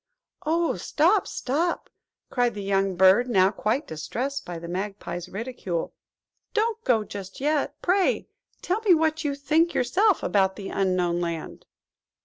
[0.47, 1.87] "Oh, stop, stop!"
[2.31, 5.93] cried the young bird, now quite distressed by the Magpie's ridicule;
[6.55, 8.27] "don't go just yet, pray.
[8.63, 11.67] Tell me what you think yourself about the Unknown Land."